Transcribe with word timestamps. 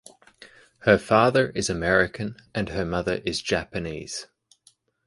Her 0.79 0.97
father 0.97 1.51
is 1.51 1.69
American 1.69 2.37
and 2.55 2.69
her 2.69 2.85
mother 2.85 3.21
is 3.23 3.39
Japanese. 3.39 4.25